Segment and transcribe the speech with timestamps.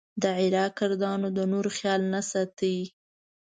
[0.21, 2.73] د عراق کردانو د نورو خیال نه ساته.